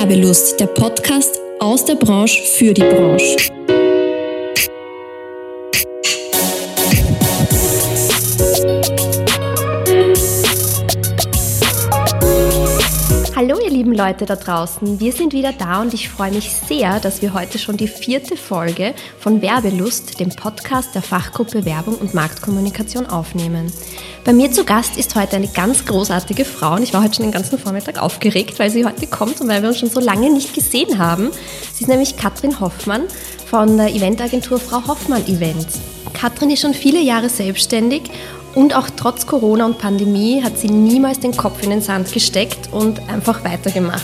[0.00, 3.36] Werbelust, der Podcast aus der Branche für die Branche.
[14.00, 17.58] Leute da draußen, wir sind wieder da und ich freue mich sehr, dass wir heute
[17.58, 23.70] schon die vierte Folge von Werbelust, dem Podcast der Fachgruppe Werbung und Marktkommunikation aufnehmen.
[24.24, 27.26] Bei mir zu Gast ist heute eine ganz großartige Frau und ich war heute schon
[27.26, 30.32] den ganzen Vormittag aufgeregt, weil sie heute kommt und weil wir uns schon so lange
[30.32, 31.30] nicht gesehen haben.
[31.74, 33.02] Sie ist nämlich Katrin Hoffmann
[33.44, 35.78] von der Eventagentur Frau Hoffmann Events.
[36.14, 38.04] Katrin ist schon viele Jahre selbstständig
[38.54, 42.72] und auch trotz Corona und Pandemie hat sie niemals den Kopf in den Sand gesteckt
[42.72, 44.02] und einfach weitergemacht.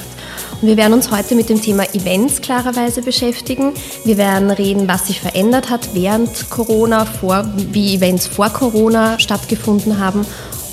[0.61, 3.73] Und wir werden uns heute mit dem Thema Events klarerweise beschäftigen.
[4.05, 9.99] Wir werden reden, was sich verändert hat während Corona, vor, wie Events vor Corona stattgefunden
[9.99, 10.25] haben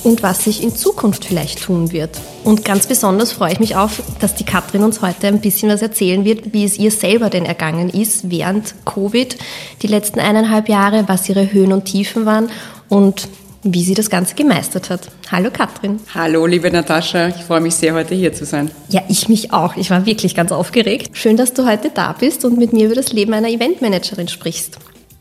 [0.04, 2.18] und was sich in Zukunft vielleicht tun wird.
[2.44, 5.82] Und ganz besonders freue ich mich auf, dass die Katrin uns heute ein bisschen was
[5.82, 9.36] erzählen wird, wie es ihr selber denn ergangen ist während Covid,
[9.82, 12.50] die letzten eineinhalb Jahre, was ihre Höhen und Tiefen waren
[12.88, 13.28] und
[13.64, 15.08] wie sie das Ganze gemeistert hat.
[15.32, 15.98] Hallo Katrin.
[16.14, 18.70] Hallo liebe Natascha, ich freue mich sehr, heute hier zu sein.
[18.88, 19.76] Ja, ich mich auch.
[19.76, 21.16] Ich war wirklich ganz aufgeregt.
[21.16, 24.78] Schön, dass du heute da bist und mit mir über das Leben einer Eventmanagerin sprichst.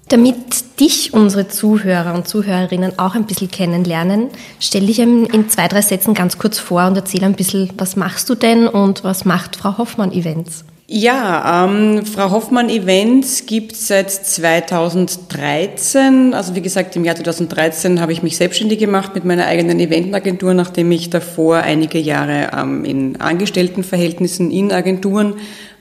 [0.09, 5.81] Damit dich unsere Zuhörer und Zuhörerinnen auch ein bisschen kennenlernen, stell dich in zwei, drei
[5.81, 9.55] Sätzen ganz kurz vor und erzähl ein bisschen, was machst du denn und was macht
[9.55, 10.65] Frau Hoffmann Events?
[10.95, 16.35] Ja, ähm, Frau Hoffmann Events gibt seit 2013.
[16.35, 20.53] Also wie gesagt, im Jahr 2013 habe ich mich selbstständig gemacht mit meiner eigenen Eventagentur,
[20.53, 25.33] nachdem ich davor einige Jahre ähm, in Angestelltenverhältnissen in Agenturen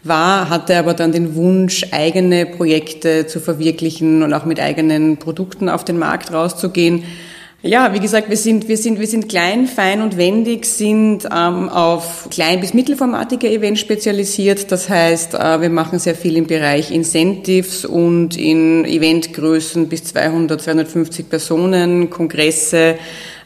[0.03, 5.69] war, hatte aber dann den Wunsch, eigene Projekte zu verwirklichen und auch mit eigenen Produkten
[5.69, 7.05] auf den Markt rauszugehen
[7.65, 11.69] ja, wie gesagt, wir sind, wir sind, wir sind klein, fein und wendig, sind ähm,
[11.69, 14.73] auf klein- bis mittelformatige Events spezialisiert.
[14.73, 20.61] Das heißt, äh, wir machen sehr viel im Bereich Incentives und in Eventgrößen bis 200,
[20.61, 22.97] 250 Personen, Kongresse,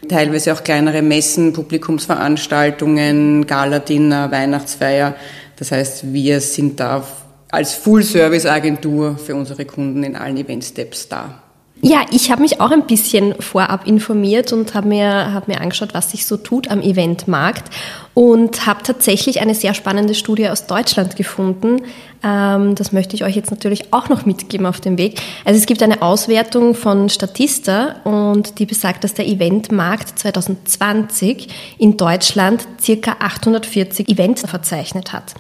[0.09, 5.15] teilweise auch kleinere Messen, Publikumsveranstaltungen, Galadinner, Weihnachtsfeier.
[5.57, 7.07] Das heißt, wir sind da
[7.51, 11.43] als Full-Service-Agentur für unsere Kunden in allen Event-Steps da.
[11.83, 15.93] Ja, ich habe mich auch ein bisschen vorab informiert und habe mir, hab mir angeschaut,
[15.93, 17.71] was sich so tut am Eventmarkt
[18.15, 21.83] und habe tatsächlich eine sehr spannende Studie aus Deutschland gefunden.
[22.25, 25.21] Ähm, das möchte ich euch jetzt natürlich auch noch mitgeben auf dem Weg.
[25.45, 31.99] Also es gibt eine Auswertung von Statista und die besagt, dass der Eventmarkt 2020 in
[31.99, 35.35] Deutschland circa 840 Events verzeichnet hat.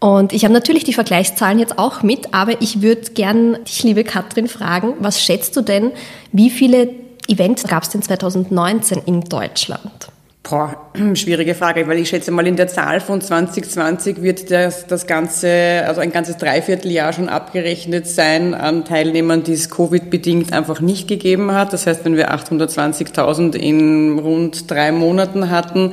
[0.00, 4.04] Und ich habe natürlich die Vergleichszahlen jetzt auch mit, aber ich würde gern dich, liebe
[4.04, 5.90] Katrin, fragen, was schätzt du denn,
[6.30, 6.90] wie viele
[7.26, 10.08] Events gab es denn 2019 in Deutschland?
[10.48, 15.06] Boah, schwierige Frage, weil ich schätze mal in der Zahl von 2020 wird das, das
[15.06, 21.08] ganze, also ein ganzes Dreivierteljahr schon abgerechnet sein an Teilnehmern, die es Covid-bedingt einfach nicht
[21.08, 21.72] gegeben hat.
[21.72, 25.92] Das heißt, wenn wir 820.000 in rund drei Monaten hatten,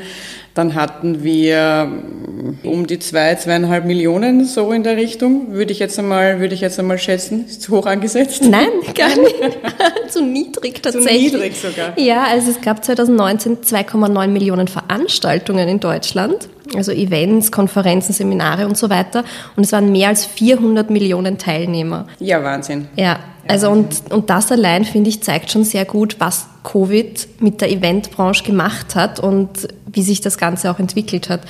[0.56, 1.92] dann hatten wir
[2.64, 6.62] um die zwei, zweieinhalb Millionen, so in der Richtung, würde ich jetzt einmal, würde ich
[6.62, 7.46] jetzt einmal schätzen.
[7.46, 8.42] Ist zu hoch angesetzt?
[8.42, 9.36] Nein, gar nicht.
[10.10, 11.32] zu niedrig tatsächlich.
[11.32, 12.00] Zu niedrig sogar.
[12.00, 16.48] Ja, also es gab 2019 2,9 Millionen Veranstaltungen in Deutschland.
[16.74, 19.26] Also Events, Konferenzen, Seminare und so weiter.
[19.58, 22.08] Und es waren mehr als 400 Millionen Teilnehmer.
[22.20, 22.88] Ja, Wahnsinn.
[22.96, 27.62] Ja, also und, und das allein, finde ich, zeigt schon sehr gut, was Covid mit
[27.62, 31.42] der Eventbranche gemacht hat und wie sich das Ganze auch entwickelt hat.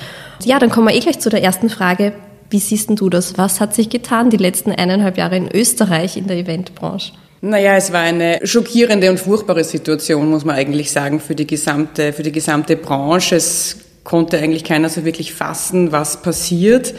[0.44, 2.12] Ja, dann kommen wir eh gleich zu der ersten Frage.
[2.48, 3.36] Wie siehst du das?
[3.36, 7.12] Was hat sich getan die letzten eineinhalb Jahre in Österreich in der Eventbranche?
[7.40, 12.12] Naja, es war eine schockierende und furchtbare Situation, muss man eigentlich sagen, für die gesamte,
[12.12, 13.36] für die gesamte Branche.
[13.36, 16.94] Es konnte eigentlich keiner so wirklich fassen, was passiert.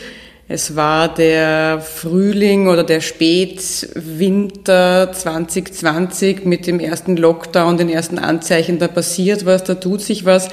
[0.50, 8.80] Es war der Frühling oder der Spätwinter 2020 mit dem ersten Lockdown, den ersten Anzeichen,
[8.80, 10.48] da passiert was, da tut sich was,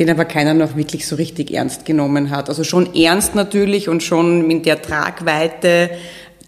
[0.00, 2.48] den aber keiner noch wirklich so richtig ernst genommen hat.
[2.48, 5.90] Also schon ernst natürlich und schon in der Tragweite,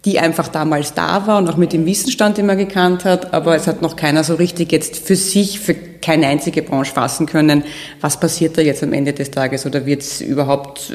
[0.03, 3.55] die einfach damals da war und auch mit dem Wissensstand, den man gekannt hat, aber
[3.55, 7.63] es hat noch keiner so richtig jetzt für sich, für keine einzige Branche fassen können,
[8.01, 9.65] was passiert da jetzt am Ende des Tages?
[9.65, 10.93] Oder wird es überhaupt,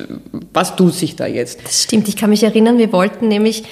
[0.52, 1.60] was tut sich da jetzt?
[1.64, 3.64] Das stimmt, ich kann mich erinnern, wir wollten nämlich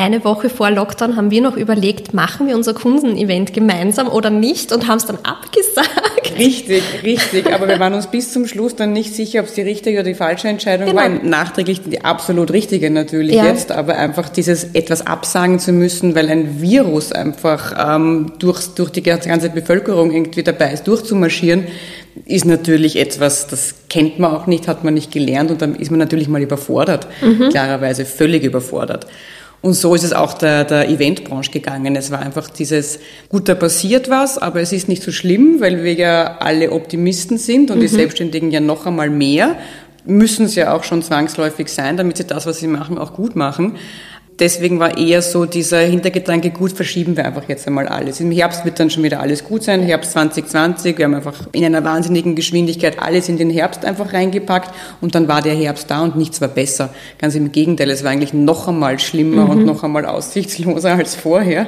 [0.00, 4.72] eine Woche vor Lockdown haben wir noch überlegt, machen wir unser Kundenevent gemeinsam oder nicht
[4.72, 6.38] und haben es dann abgesagt.
[6.38, 7.52] Richtig, richtig.
[7.52, 10.08] Aber wir waren uns bis zum Schluss dann nicht sicher, ob es die richtige oder
[10.08, 11.02] die falsche Entscheidung genau.
[11.02, 11.08] war.
[11.08, 13.44] Nachträglich die absolut richtige natürlich ja.
[13.44, 18.90] jetzt, aber einfach dieses etwas absagen zu müssen, weil ein Virus einfach ähm, durch, durch
[18.90, 21.66] die ganze Bevölkerung irgendwie dabei ist, durchzumarschieren,
[22.24, 25.90] ist natürlich etwas, das kennt man auch nicht, hat man nicht gelernt und dann ist
[25.90, 27.50] man natürlich mal überfordert, mhm.
[27.50, 29.06] klarerweise völlig überfordert.
[29.62, 31.94] Und so ist es auch der, der Eventbranche gegangen.
[31.94, 32.98] Es war einfach dieses,
[33.28, 37.36] gut, da passiert was, aber es ist nicht so schlimm, weil wir ja alle Optimisten
[37.36, 37.82] sind und mhm.
[37.82, 39.56] die Selbstständigen ja noch einmal mehr,
[40.06, 43.36] müssen es ja auch schon zwangsläufig sein, damit sie das, was sie machen, auch gut
[43.36, 43.76] machen
[44.40, 48.20] deswegen war eher so dieser Hintergedanke, gut, verschieben wir einfach jetzt einmal alles.
[48.20, 51.64] Im Herbst wird dann schon wieder alles gut sein, Herbst 2020, wir haben einfach in
[51.64, 56.02] einer wahnsinnigen Geschwindigkeit alles in den Herbst einfach reingepackt und dann war der Herbst da
[56.02, 56.92] und nichts war besser.
[57.18, 59.50] Ganz im Gegenteil, es war eigentlich noch einmal schlimmer mhm.
[59.50, 61.66] und noch einmal aussichtsloser als vorher.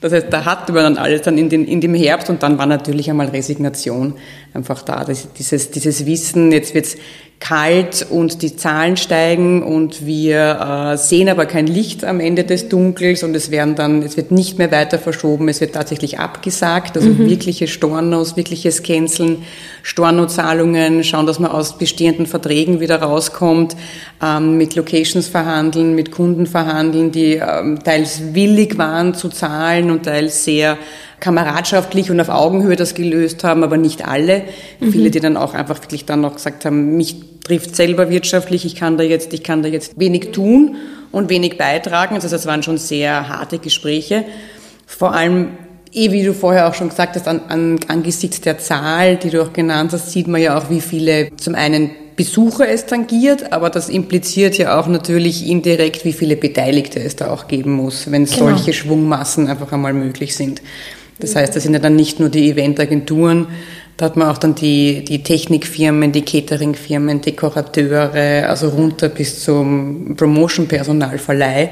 [0.00, 2.56] Das heißt, da hatten wir dann alles dann in, den, in dem Herbst und dann
[2.56, 4.14] war natürlich einmal Resignation
[4.54, 5.04] einfach da.
[5.04, 6.96] Das, dieses, dieses Wissen, jetzt wird's
[7.40, 12.68] kalt und die Zahlen steigen und wir äh, sehen aber kein Licht am Ende des
[12.68, 16.98] Dunkels und es werden dann, es wird nicht mehr weiter verschoben, es wird tatsächlich abgesagt,
[16.98, 17.30] also mhm.
[17.30, 19.38] wirkliche Stornos, wirkliches Canceln,
[19.82, 23.74] Stornozahlungen, schauen, dass man aus bestehenden Verträgen wieder rauskommt,
[24.22, 30.04] ähm, mit Locations verhandeln, mit Kunden verhandeln, die ähm, teils willig waren zu zahlen und
[30.04, 30.76] teils sehr
[31.20, 34.42] kameradschaftlich und auf Augenhöhe das gelöst haben, aber nicht alle.
[34.80, 34.92] Mhm.
[34.92, 38.74] Viele, die dann auch einfach wirklich dann noch gesagt haben, mich trifft selber wirtschaftlich, ich
[38.74, 40.76] kann da jetzt, ich kann da jetzt wenig tun
[41.12, 42.14] und wenig beitragen.
[42.14, 44.24] Also das waren schon sehr harte Gespräche.
[44.86, 45.48] Vor allem,
[45.92, 49.42] eh wie du vorher auch schon gesagt hast, an, an, angesichts der Zahl, die du
[49.42, 53.70] auch genannt hast, sieht man ja auch, wie viele zum einen Besucher es tangiert, aber
[53.70, 58.26] das impliziert ja auch natürlich indirekt, wie viele Beteiligte es da auch geben muss, wenn
[58.26, 58.36] genau.
[58.36, 60.60] solche Schwungmassen einfach einmal möglich sind.
[61.20, 63.46] Das heißt, das sind ja dann nicht nur die Eventagenturen,
[64.00, 70.16] da hat man auch dann die, die Technikfirmen, die Cateringfirmen, Dekorateure, also runter bis zum
[70.16, 71.68] Promotion-Personalverleih.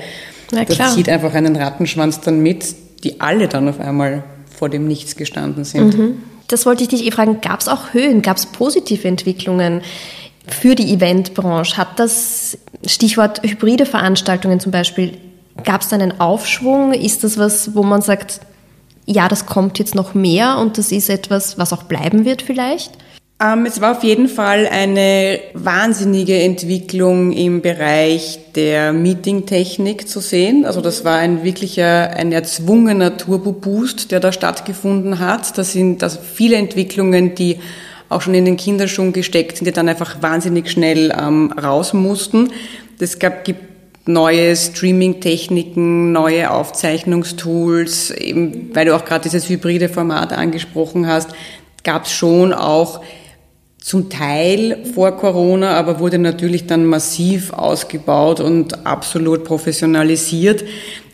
[0.50, 4.24] Das zieht einfach einen Rattenschwanz dann mit, die alle dann auf einmal
[4.54, 5.96] vor dem Nichts gestanden sind.
[5.96, 6.22] Mhm.
[6.48, 7.40] Das wollte ich dich eh fragen.
[7.40, 8.20] Gab es auch Höhen?
[8.20, 9.80] Gab es positive Entwicklungen
[10.46, 11.78] für die Eventbranche?
[11.78, 15.16] Hat das Stichwort hybride Veranstaltungen zum Beispiel,
[15.64, 16.92] gab es da einen Aufschwung?
[16.92, 18.40] Ist das was, wo man sagt,
[19.08, 22.92] ja, das kommt jetzt noch mehr und das ist etwas, was auch bleiben wird vielleicht?
[23.40, 30.66] Ähm, es war auf jeden Fall eine wahnsinnige Entwicklung im Bereich der Meetingtechnik zu sehen.
[30.66, 35.56] Also das war ein wirklicher, ein erzwungener Turbo-Boost, der da stattgefunden hat.
[35.56, 37.60] Das sind also viele Entwicklungen, die
[38.10, 42.50] auch schon in den Kinderschuhen gesteckt sind, die dann einfach wahnsinnig schnell ähm, raus mussten.
[42.98, 43.77] Es gab, gibt
[44.08, 51.30] neue Streaming-Techniken, neue Aufzeichnungstools, eben, weil du auch gerade dieses hybride Format angesprochen hast,
[51.84, 53.02] gab es schon auch
[53.78, 60.64] zum Teil vor Corona, aber wurde natürlich dann massiv ausgebaut und absolut professionalisiert.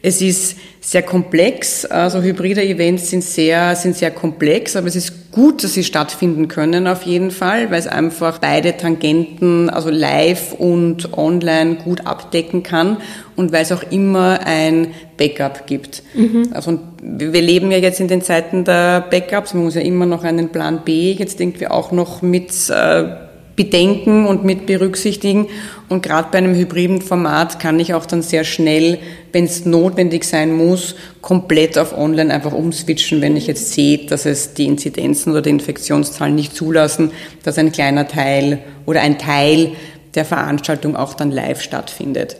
[0.00, 5.32] Es ist sehr komplex, also hybride Events sind sehr, sind sehr komplex, aber es ist
[5.32, 10.52] gut, dass sie stattfinden können auf jeden Fall, weil es einfach beide Tangenten, also live
[10.52, 12.98] und online gut abdecken kann
[13.34, 16.02] und weil es auch immer ein Backup gibt.
[16.12, 16.50] Mhm.
[16.52, 20.22] Also wir leben ja jetzt in den Zeiten der Backups, man muss ja immer noch
[20.22, 23.23] einen Plan B jetzt irgendwie auch noch mit äh,
[23.56, 25.48] bedenken und mit berücksichtigen.
[25.88, 28.98] Und gerade bei einem hybriden Format kann ich auch dann sehr schnell,
[29.32, 34.26] wenn es notwendig sein muss, komplett auf Online einfach umswitchen, wenn ich jetzt sehe, dass
[34.26, 37.12] es die Inzidenzen oder die Infektionszahlen nicht zulassen,
[37.42, 39.72] dass ein kleiner Teil oder ein Teil
[40.14, 42.36] der Veranstaltung auch dann live stattfindet.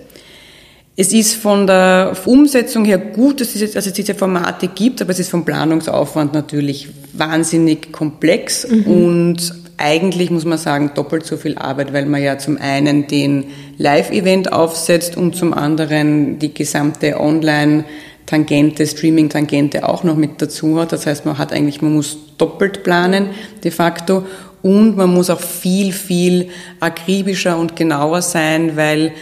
[0.96, 5.28] Es ist von der Umsetzung her gut, dass es, diese Formate gibt, aber es ist
[5.28, 8.84] vom Planungsaufwand natürlich wahnsinnig komplex mhm.
[8.84, 13.46] und eigentlich muss man sagen, doppelt so viel Arbeit, weil man ja zum einen den
[13.78, 17.84] Live-Event aufsetzt und zum anderen die gesamte Online-
[18.26, 20.92] Tangente, Streaming-Tangente auch noch mit dazu hat.
[20.92, 23.28] Das heißt, man hat eigentlich, man muss doppelt planen
[23.62, 24.24] de facto
[24.62, 26.48] und man muss auch viel, viel
[26.80, 29.12] akribischer und genauer sein, weil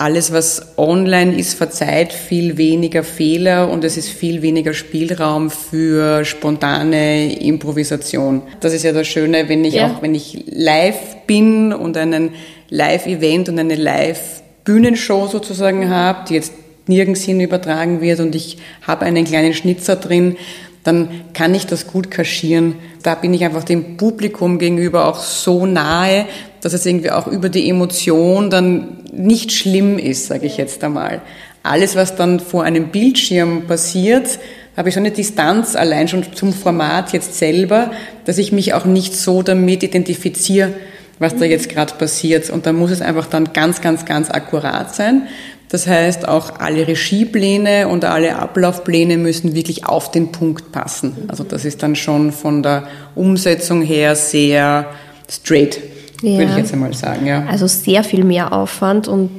[0.00, 6.24] alles, was online ist, verzeiht viel weniger Fehler und es ist viel weniger Spielraum für
[6.24, 8.40] spontane Improvisation.
[8.60, 9.88] Das ist ja das Schöne, wenn ich ja.
[9.88, 12.30] auch, wenn ich live bin und einen
[12.70, 16.54] Live-Event und eine Live-Bühnenshow sozusagen habe, die jetzt
[16.86, 20.36] nirgends hin übertragen wird und ich habe einen kleinen Schnitzer drin,
[20.82, 22.76] dann kann ich das gut kaschieren.
[23.02, 26.24] Da bin ich einfach dem Publikum gegenüber auch so nahe,
[26.60, 31.22] dass es irgendwie auch über die Emotion dann nicht schlimm ist, sage ich jetzt einmal.
[31.62, 34.38] alles, was dann vor einem Bildschirm passiert,
[34.76, 37.90] habe ich so eine Distanz allein schon zum Format jetzt selber,
[38.24, 40.72] dass ich mich auch nicht so damit identifiziere,
[41.18, 42.48] was da jetzt gerade passiert.
[42.48, 45.28] Und da muss es einfach dann ganz, ganz, ganz akkurat sein.
[45.68, 51.16] Das heißt, auch alle Regiepläne und alle Ablaufpläne müssen wirklich auf den Punkt passen.
[51.28, 54.86] Also das ist dann schon von der Umsetzung her sehr
[55.30, 55.78] straight,
[56.22, 56.38] ja.
[56.38, 57.26] würde ich jetzt einmal sagen.
[57.26, 57.46] Ja.
[57.46, 59.30] Also sehr viel mehr Aufwand und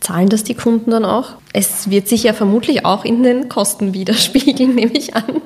[0.00, 1.32] zahlen das die Kunden dann auch?
[1.52, 5.42] Es wird sich ja vermutlich auch in den Kosten widerspiegeln, nehme ich an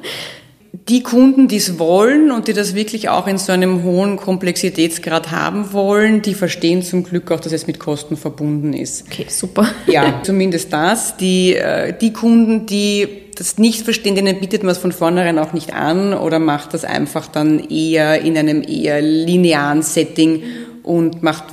[0.88, 5.30] die Kunden, die es wollen und die das wirklich auch in so einem hohen Komplexitätsgrad
[5.30, 9.06] haben wollen, die verstehen zum Glück auch, dass es mit Kosten verbunden ist.
[9.06, 9.66] Okay, super.
[9.87, 11.16] Ja, zumindest das.
[11.16, 15.73] Die, äh, die Kunden, die das nicht denen bietet man es von vornherein auch nicht
[15.73, 20.42] an oder macht das einfach dann eher in einem eher linearen Setting
[20.83, 21.45] und macht,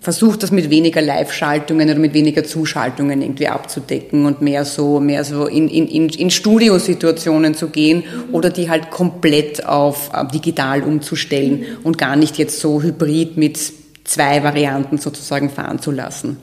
[0.00, 5.22] versucht das mit weniger Live-Schaltungen oder mit weniger Zuschaltungen irgendwie abzudecken und mehr so, mehr
[5.22, 11.64] so in, in, in, in Studiosituationen zu gehen oder die halt komplett auf digital umzustellen
[11.84, 13.58] und gar nicht jetzt so hybrid mit
[14.02, 16.38] zwei Varianten sozusagen fahren zu lassen.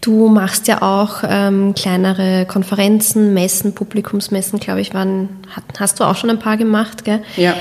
[0.00, 5.28] Du machst ja auch ähm, kleinere Konferenzen, Messen, Publikumsmessen, glaube ich, waren,
[5.78, 7.20] hast du auch schon ein paar gemacht, gell?
[7.36, 7.54] Ja.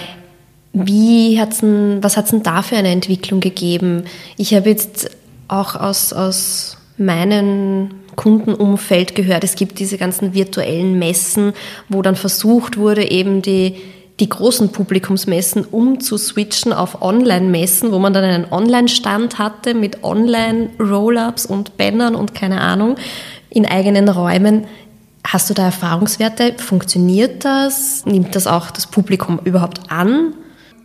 [0.74, 4.04] Wie hat's denn, was hat es denn da für eine Entwicklung gegeben?
[4.38, 5.10] Ich habe jetzt
[5.48, 11.54] auch aus, aus meinem Kundenumfeld gehört, es gibt diese ganzen virtuellen Messen,
[11.90, 13.76] wo dann versucht wurde, eben die,
[14.20, 21.78] die großen Publikumsmessen umzuswitchen auf Online-Messen, wo man dann einen Online-Stand hatte mit Online-Roll-Ups und
[21.78, 22.96] Bannern und keine Ahnung
[23.50, 24.66] in eigenen Räumen.
[25.26, 26.54] Hast du da Erfahrungswerte?
[26.58, 28.06] Funktioniert das?
[28.06, 30.34] Nimmt das auch das Publikum überhaupt an?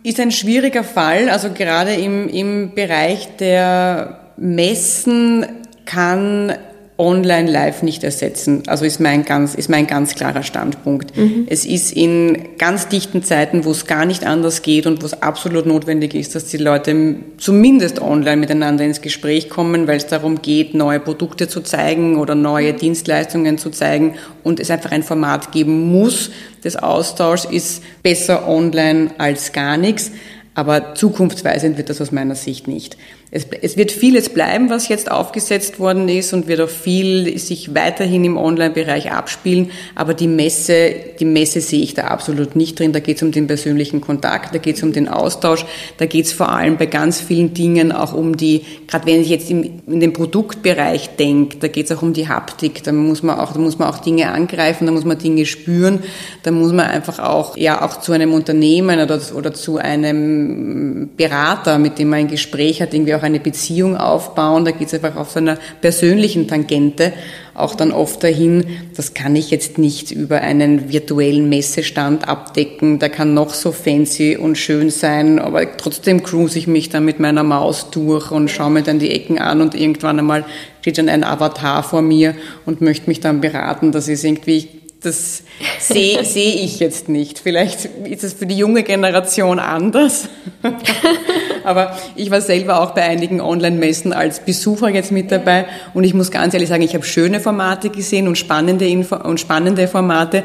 [0.03, 1.29] Ist ein schwieriger Fall.
[1.29, 5.45] Also gerade im, im Bereich der Messen
[5.85, 6.53] kann
[6.97, 8.63] online live nicht ersetzen.
[8.67, 11.17] Also ist mein ganz, ist mein ganz klarer Standpunkt.
[11.17, 11.47] Mhm.
[11.49, 15.21] Es ist in ganz dichten Zeiten, wo es gar nicht anders geht und wo es
[15.21, 20.41] absolut notwendig ist, dass die Leute zumindest online miteinander ins Gespräch kommen, weil es darum
[20.41, 25.51] geht, neue Produkte zu zeigen oder neue Dienstleistungen zu zeigen und es einfach ein Format
[25.51, 26.29] geben muss
[26.63, 30.11] des Austauschs, ist besser online als gar nichts.
[30.55, 32.97] Aber zukunftsweisend wird das aus meiner Sicht nicht.
[33.35, 37.73] Es, es, wird vieles bleiben, was jetzt aufgesetzt worden ist und wird auch viel sich
[37.73, 39.71] weiterhin im Online-Bereich abspielen.
[39.95, 42.93] Aber die Messe, die Messe sehe ich da absolut nicht drin.
[42.93, 45.65] Da geht es um den persönlichen Kontakt, da geht es um den Austausch,
[45.97, 49.29] da geht es vor allem bei ganz vielen Dingen auch um die, gerade wenn ich
[49.29, 52.83] jetzt in, in den Produktbereich denke, da geht es auch um die Haptik.
[52.83, 56.03] Da muss man auch, da muss man auch Dinge angreifen, da muss man Dinge spüren,
[56.43, 61.79] da muss man einfach auch, ja, auch zu einem Unternehmen oder, oder zu einem Berater,
[61.79, 64.65] mit dem man ein Gespräch hat, irgendwie auch auch eine Beziehung aufbauen.
[64.65, 67.13] Da geht es einfach auf so einer persönlichen Tangente
[67.55, 68.65] auch dann oft dahin,
[68.95, 72.97] das kann ich jetzt nicht über einen virtuellen Messestand abdecken.
[72.97, 77.19] Der kann noch so fancy und schön sein, aber trotzdem cruise ich mich dann mit
[77.19, 80.45] meiner Maus durch und schaue mir dann die Ecken an und irgendwann einmal
[80.81, 82.33] steht dann ein Avatar vor mir
[82.65, 83.91] und möchte mich dann beraten.
[83.91, 84.67] Das ist irgendwie
[85.03, 85.43] das
[85.79, 87.39] sehe seh ich jetzt nicht.
[87.39, 90.29] Vielleicht ist es für die junge Generation anders.
[91.63, 96.13] Aber ich war selber auch bei einigen Online-Messen als Besucher jetzt mit dabei und ich
[96.13, 100.43] muss ganz ehrlich sagen, ich habe schöne Formate gesehen und spannende, Info und spannende Formate,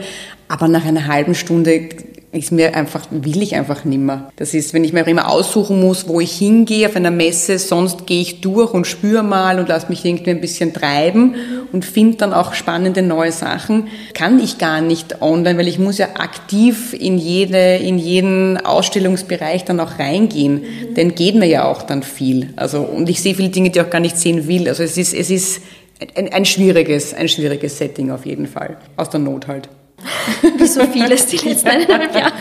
[0.49, 1.89] aber nach einer halben Stunde
[2.31, 4.31] ist mir einfach, will ich einfach nimmer.
[4.37, 8.07] Das ist, wenn ich mir immer aussuchen muss, wo ich hingehe auf einer Messe, sonst
[8.07, 11.37] gehe ich durch und spüre mal und lasse mich irgendwie ein bisschen treiben
[11.73, 13.89] und finde dann auch spannende neue Sachen.
[14.13, 19.65] Kann ich gar nicht online, weil ich muss ja aktiv in jede, in jeden Ausstellungsbereich
[19.65, 20.65] dann auch reingehen.
[20.97, 22.51] Denn geht mir ja auch dann viel.
[22.57, 24.69] Also, und ich sehe viele Dinge, die ich auch gar nicht sehen will.
[24.69, 25.63] Also es ist, es ist
[26.15, 28.77] ein, ein schwieriges, ein schwieriges Setting auf jeden Fall.
[28.97, 29.71] Aus der Not halt.
[30.57, 32.33] Wie so vieles die letzten eineinhalb Jahre.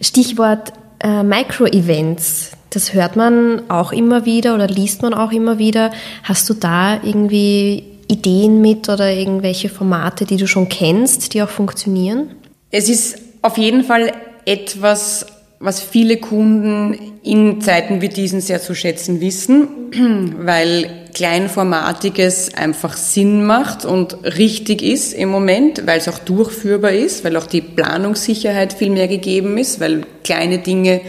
[0.00, 2.52] Stichwort äh, Micro-Events.
[2.70, 5.92] Das hört man auch immer wieder oder liest man auch immer wieder.
[6.22, 11.48] Hast du da irgendwie Ideen mit oder irgendwelche Formate, die du schon kennst, die auch
[11.48, 12.34] funktionieren?
[12.70, 14.12] Es ist auf jeden Fall
[14.44, 15.26] etwas,
[15.58, 19.68] was viele Kunden in Zeiten wie diesen sehr zu schätzen wissen,
[20.38, 27.24] weil kleinformatiges einfach Sinn macht und richtig ist im Moment, weil es auch durchführbar ist,
[27.24, 31.00] weil auch die Planungssicherheit viel mehr gegeben ist, weil kleine Dinge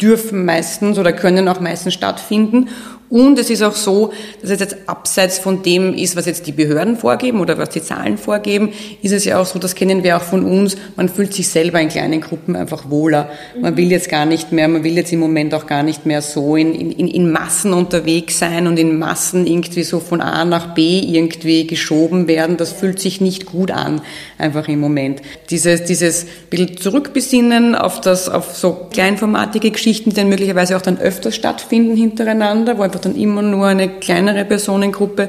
[0.00, 2.68] dürfen meistens oder können auch meistens stattfinden
[3.12, 6.52] Und es ist auch so, dass es jetzt abseits von dem ist, was jetzt die
[6.52, 8.70] Behörden vorgeben oder was die Zahlen vorgeben,
[9.02, 11.78] ist es ja auch so, das kennen wir auch von uns, man fühlt sich selber
[11.78, 13.28] in kleinen Gruppen einfach wohler.
[13.60, 16.22] Man will jetzt gar nicht mehr, man will jetzt im Moment auch gar nicht mehr
[16.22, 20.72] so in, in, in Massen unterwegs sein und in Massen irgendwie so von A nach
[20.72, 22.56] B irgendwie geschoben werden.
[22.56, 24.00] Das fühlt sich nicht gut an,
[24.38, 25.20] einfach im Moment.
[25.50, 30.98] Dieses, dieses bisschen zurückbesinnen auf das, auf so kleinformatige Geschichten, die dann möglicherweise auch dann
[30.98, 35.28] öfters stattfinden hintereinander, wo einfach dann immer nur eine kleinere Personengruppe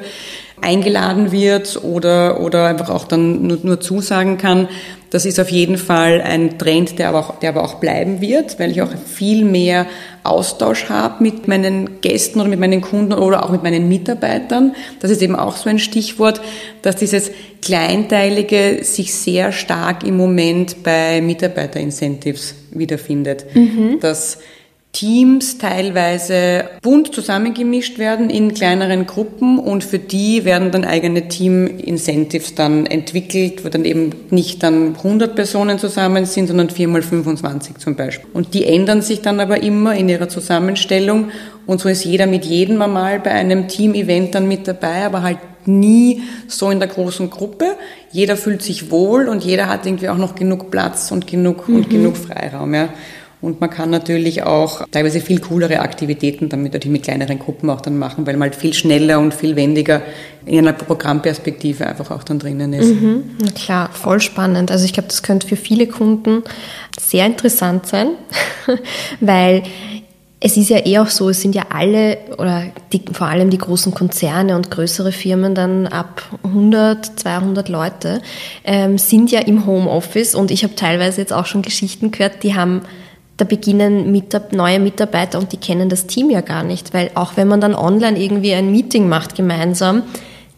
[0.64, 4.68] eingeladen wird oder, oder einfach auch dann nur, nur zusagen kann.
[5.10, 8.60] Das ist auf jeden Fall ein Trend, der aber, auch, der aber auch bleiben wird,
[8.60, 9.86] weil ich auch viel mehr
[10.24, 14.74] Austausch habe mit meinen Gästen oder mit meinen Kunden oder auch mit meinen Mitarbeitern.
[15.02, 16.42] Das ist eben auch so ein Stichwort,
[16.82, 17.30] dass dieses
[17.62, 23.46] Kleinteilige sich sehr stark im Moment bei Mitarbeiter-Incentives wiederfindet.
[23.54, 24.00] Mhm.
[24.00, 24.40] Dass
[24.94, 32.54] Teams teilweise bunt zusammengemischt werden in kleineren Gruppen und für die werden dann eigene Team-Incentives
[32.54, 37.80] dann entwickelt, wo dann eben nicht dann 100 Personen zusammen sind, sondern 4 mal 25
[37.80, 38.30] zum Beispiel.
[38.34, 41.32] Und die ändern sich dann aber immer in ihrer Zusammenstellung
[41.66, 45.40] und so ist jeder mit jedem einmal bei einem Team-Event dann mit dabei, aber halt
[45.66, 47.78] nie so in der großen Gruppe.
[48.12, 51.78] Jeder fühlt sich wohl und jeder hat irgendwie auch noch genug Platz und genug, mhm.
[51.78, 52.90] und genug Freiraum, ja.
[53.44, 57.82] Und man kann natürlich auch teilweise viel coolere Aktivitäten damit natürlich mit kleineren Gruppen auch
[57.82, 60.02] dann machen, weil man halt viel schneller und viel wendiger
[60.46, 62.88] in einer Programmperspektive einfach auch dann drinnen ist.
[62.88, 63.24] Mhm,
[63.54, 64.72] klar, voll spannend.
[64.72, 66.44] Also ich glaube, das könnte für viele Kunden
[66.98, 68.12] sehr interessant sein,
[69.20, 69.64] weil
[70.40, 73.58] es ist ja eh auch so, es sind ja alle oder die, vor allem die
[73.58, 78.22] großen Konzerne und größere Firmen dann ab 100, 200 Leute
[78.64, 82.56] ähm, sind ja im Homeoffice und ich habe teilweise jetzt auch schon Geschichten gehört, die
[82.56, 82.84] haben
[83.38, 87.48] da beginnen neue Mitarbeiter und die kennen das Team ja gar nicht, weil auch wenn
[87.48, 90.04] man dann online irgendwie ein Meeting macht gemeinsam,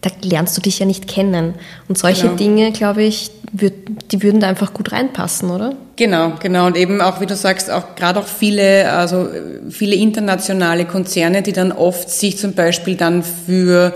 [0.01, 1.55] da lernst du dich ja nicht kennen.
[1.87, 2.35] Und solche genau.
[2.35, 3.73] Dinge, glaube ich, würd,
[4.11, 5.75] die würden da einfach gut reinpassen, oder?
[5.95, 6.67] Genau, genau.
[6.67, 9.27] Und eben auch, wie du sagst, auch gerade auch viele, also
[9.69, 13.95] viele internationale Konzerne, die dann oft sich zum Beispiel dann für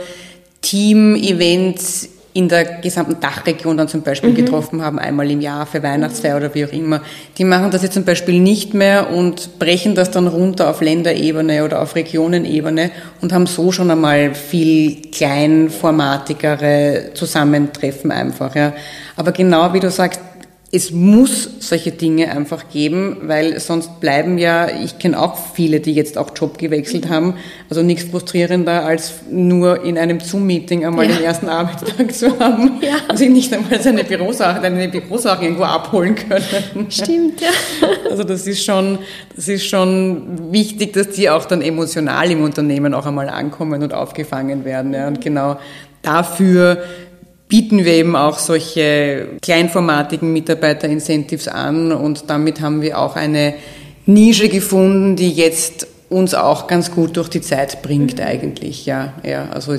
[0.62, 4.36] Team-Events in der gesamten Dachregion dann zum Beispiel mhm.
[4.36, 7.02] getroffen haben, einmal im Jahr für Weihnachtsfeier oder wie auch immer.
[7.38, 11.66] Die machen das jetzt zum Beispiel nicht mehr und brechen das dann runter auf Länderebene
[11.66, 18.56] oder auf Regionenebene und haben so schon einmal viel kleinformatigere Zusammentreffen einfach.
[18.56, 18.74] Ja.
[19.16, 20.22] Aber genau wie du sagst,
[20.72, 25.94] es muss solche Dinge einfach geben, weil sonst bleiben ja, ich kenne auch viele, die
[25.94, 27.36] jetzt auch Job gewechselt haben,
[27.70, 31.16] also nichts frustrierender als nur in einem Zoom-Meeting einmal ja.
[31.16, 32.98] den ersten Arbeitstag zu haben ja.
[33.10, 36.92] und sich nicht einmal seine Bürosachen, eine Bürosache irgendwo abholen können.
[36.92, 37.50] Stimmt, ja.
[38.08, 39.00] Also das ist schon,
[39.36, 43.94] das ist schon wichtig, dass die auch dann emotional im Unternehmen auch einmal ankommen und
[43.96, 44.94] aufgefangen werden.
[44.94, 45.08] Ja.
[45.08, 45.58] Und genau
[46.04, 46.84] dafür
[47.50, 53.56] bieten wir eben auch solche kleinformatigen Mitarbeiter-Incentives an und damit haben wir auch eine
[54.06, 59.50] Nische gefunden, die jetzt uns auch ganz gut durch die Zeit bringt eigentlich, ja, ja,
[59.50, 59.76] also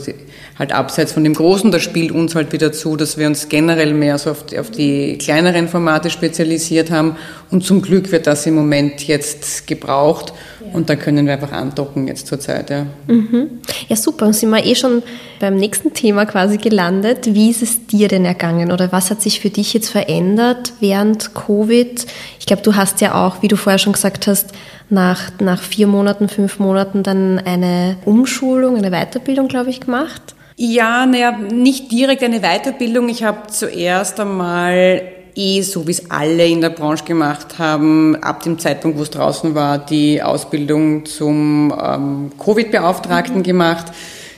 [0.58, 3.94] halt abseits von dem Großen, das spielt uns halt wieder zu, dass wir uns generell
[3.94, 7.16] mehr so auf die, auf die kleineren Formate spezialisiert haben
[7.50, 10.32] und zum Glück wird das im Moment jetzt gebraucht
[10.72, 12.86] und da können wir einfach andocken jetzt zur Zeit, ja.
[13.08, 13.60] Mhm.
[13.88, 14.26] Ja, super.
[14.26, 15.02] Und sind wir eh schon
[15.40, 17.34] beim nächsten Thema quasi gelandet.
[17.34, 21.34] Wie ist es dir denn ergangen oder was hat sich für dich jetzt verändert während
[21.34, 22.06] Covid?
[22.38, 24.52] Ich glaube, du hast ja auch, wie du vorher schon gesagt hast,
[24.90, 30.34] nach, nach vier Monaten, fünf Monaten dann eine Umschulung, eine Weiterbildung, glaube ich, gemacht.
[30.56, 33.08] Ja, naja, nicht direkt eine Weiterbildung.
[33.08, 35.00] Ich habe zuerst einmal
[35.34, 39.10] eh so, wie es alle in der Branche gemacht haben, ab dem Zeitpunkt, wo es
[39.10, 43.42] draußen war, die Ausbildung zum ähm, Covid-Beauftragten mhm.
[43.42, 43.86] gemacht.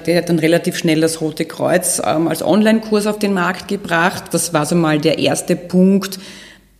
[0.06, 4.24] Der hat dann relativ schnell das Rote Kreuz ähm, als Online-Kurs auf den Markt gebracht.
[4.32, 6.18] Das war so mal der erste Punkt.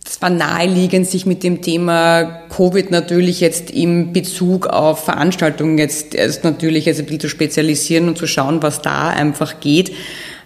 [0.03, 6.13] Das war naheliegend, sich mit dem Thema Covid natürlich jetzt im Bezug auf Veranstaltungen jetzt
[6.13, 9.93] erst natürlich jetzt ein bisschen zu spezialisieren und zu schauen, was da einfach geht.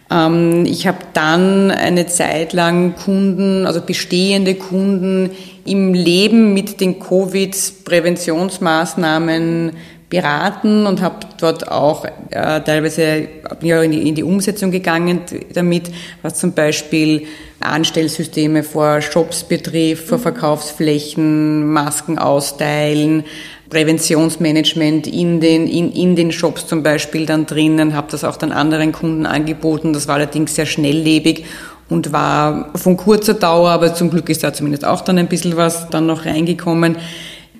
[0.10, 5.32] Ähm, ich habe dann eine Zeit lang Kunden, also bestehende Kunden
[5.66, 9.74] im Leben mit den Covid-Präventionsmaßnahmen
[10.10, 13.28] beraten und habe dort auch äh, teilweise
[13.62, 15.22] ja, in, die, in die Umsetzung gegangen
[15.54, 15.92] damit,
[16.22, 17.28] was zum Beispiel
[17.60, 23.26] Anstellsysteme vor Shops betrifft, vor Verkaufsflächen, Masken austeilen,
[23.70, 28.54] Präventionsmanagement in den, in, in den Shops zum Beispiel dann drinnen, habe das auch dann
[28.54, 29.92] anderen Kunden angeboten.
[29.92, 31.44] Das war allerdings sehr schnelllebig
[31.90, 35.58] und war von kurzer Dauer, aber zum Glück ist da zumindest auch dann ein bisschen
[35.58, 36.96] was dann noch reingekommen.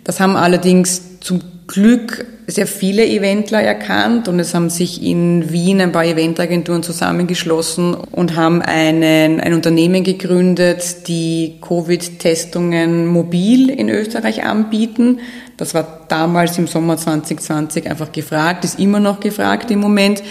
[0.06, 5.82] Das haben allerdings zum Glück sehr viele Eventler erkannt und es haben sich in Wien
[5.82, 14.46] ein paar Eventagenturen zusammengeschlossen und haben einen, ein Unternehmen gegründet, die Covid-Testungen mobil in Österreich
[14.46, 15.20] anbieten.
[15.58, 20.24] Das war damals im Sommer 2020 einfach gefragt, ist immer noch gefragt im Moment.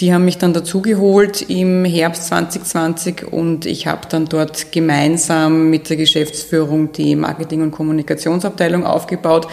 [0.00, 5.88] Die haben mich dann dazugeholt im Herbst 2020 und ich habe dann dort gemeinsam mit
[5.88, 9.46] der Geschäftsführung die Marketing- und Kommunikationsabteilung aufgebaut.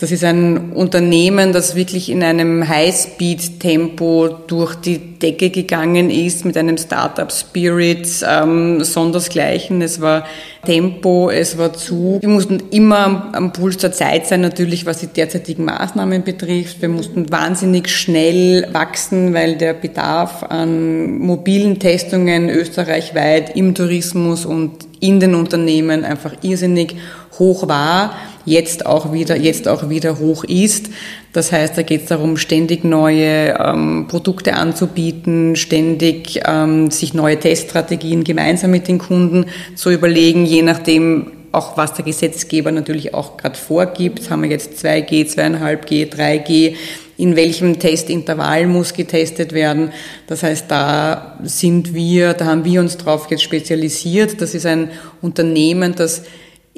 [0.00, 6.56] Das ist ein Unternehmen, das wirklich in einem Highspeed-Tempo durch die Decke gegangen ist, mit
[6.56, 9.82] einem Startup-Spirit, ähm, sondersgleichen.
[9.82, 10.24] Es war
[10.64, 12.16] Tempo, es war zu.
[12.18, 16.80] Wir mussten immer am, am Puls der Zeit sein, natürlich, was die derzeitigen Maßnahmen betrifft.
[16.80, 24.88] Wir mussten wahnsinnig schnell wachsen, weil der Bedarf an mobilen Testungen österreichweit im Tourismus und
[25.00, 26.96] in den Unternehmen einfach irrsinnig
[27.40, 30.90] hoch war jetzt auch wieder, jetzt auch wieder hoch ist.
[31.32, 37.38] Das heißt, da geht es darum, ständig neue ähm, Produkte anzubieten, ständig ähm, sich neue
[37.38, 43.36] Teststrategien gemeinsam mit den Kunden zu überlegen, je nachdem, auch was der Gesetzgeber natürlich auch
[43.36, 44.30] gerade vorgibt.
[44.30, 46.76] Haben wir jetzt 2G, 2,5G, 3G?
[47.16, 49.92] In welchem Testintervall muss getestet werden?
[50.28, 54.40] Das heißt, da sind wir, da haben wir uns drauf jetzt spezialisiert.
[54.40, 56.22] Das ist ein Unternehmen, das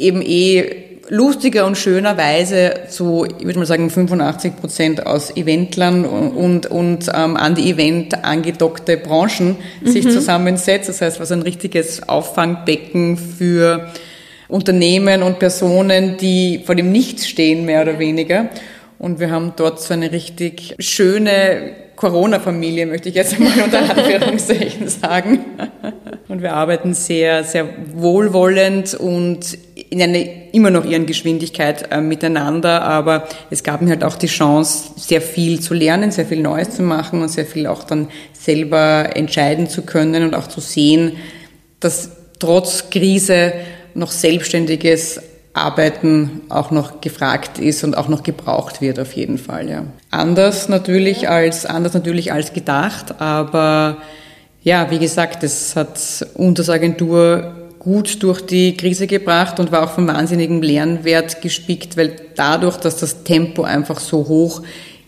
[0.03, 6.67] eben eh lustiger und schönerweise zu, ich würde mal sagen, 85 Prozent aus Eventlern und,
[6.67, 9.89] und ähm, an die Event angedockte Branchen mhm.
[9.89, 10.89] sich zusammensetzt.
[10.89, 13.93] Das heißt, was ein richtiges Auffangbecken für
[14.49, 18.49] Unternehmen und Personen, die vor dem Nichts stehen, mehr oder weniger.
[18.99, 24.89] Und wir haben dort so eine richtig schöne Corona-Familie, möchte ich jetzt einmal unter Anführungszeichen
[25.03, 25.45] sagen.
[26.27, 29.57] Und wir arbeiten sehr, sehr wohlwollend und
[29.89, 30.19] in einer
[30.53, 35.21] immer noch ihren Geschwindigkeit äh, miteinander, aber es gab mir halt auch die Chance, sehr
[35.21, 39.69] viel zu lernen, sehr viel Neues zu machen und sehr viel auch dann selber entscheiden
[39.69, 41.13] zu können und auch zu sehen,
[41.79, 42.11] dass
[42.41, 43.53] trotz Krise
[43.95, 45.21] noch selbstständiges
[45.55, 49.69] Arbeiten auch noch gefragt ist und auch noch gebraucht wird auf jeden Fall.
[49.69, 49.85] Ja.
[50.11, 53.99] Anders natürlich als anders natürlich als gedacht, aber
[54.63, 59.91] ja, wie gesagt, es hat uns Agentur gut durch die Krise gebracht und war auch
[59.91, 64.63] von wahnsinnigem Lernwert gespickt, weil dadurch, dass das Tempo einfach so hoch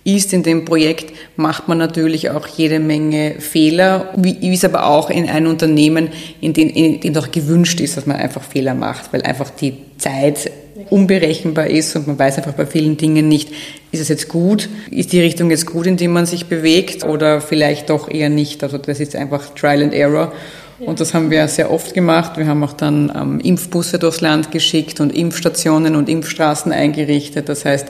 [0.05, 5.29] in dem Projekt, macht man natürlich auch jede Menge Fehler, wie es aber auch in
[5.29, 9.23] einem Unternehmen, in dem, in dem auch gewünscht ist, dass man einfach Fehler macht, weil
[9.23, 10.51] einfach die Zeit
[10.91, 13.51] unberechenbar ist und man weiß einfach bei vielen Dingen nicht,
[13.93, 17.41] ist es jetzt gut, ist die Richtung jetzt gut, in die man sich bewegt oder
[17.41, 18.63] vielleicht doch eher nicht.
[18.63, 20.33] Also das ist einfach Trial and Error.
[20.81, 22.37] Und das haben wir sehr oft gemacht.
[22.37, 27.49] Wir haben auch dann ähm, Impfbusse durchs Land geschickt und Impfstationen und Impfstraßen eingerichtet.
[27.49, 27.87] Das heißt,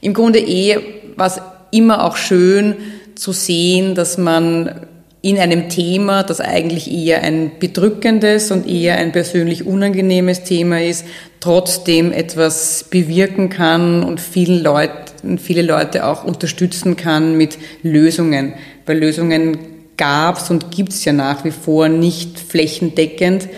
[0.00, 0.78] im Grunde eh
[1.16, 2.76] war es immer auch schön
[3.14, 4.86] zu sehen, dass man
[5.22, 11.04] in einem Thema, das eigentlich eher ein bedrückendes und eher ein persönlich unangenehmes Thema ist,
[11.38, 18.54] trotzdem etwas bewirken kann und vielen Leuten, viele Leute auch unterstützen kann mit Lösungen.
[18.84, 19.58] Weil Lösungen
[19.96, 23.48] gab es und gibt es ja nach wie vor nicht flächendeckend.